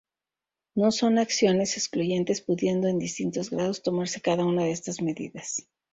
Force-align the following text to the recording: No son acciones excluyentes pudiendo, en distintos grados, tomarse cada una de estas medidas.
No 0.73 0.91
son 0.91 1.19
acciones 1.19 1.77
excluyentes 1.77 2.41
pudiendo, 2.41 2.87
en 2.87 2.97
distintos 2.97 3.51
grados, 3.51 3.83
tomarse 3.83 4.19
cada 4.19 4.43
una 4.45 4.63
de 4.63 4.71
estas 4.71 4.99
medidas. 4.99 5.67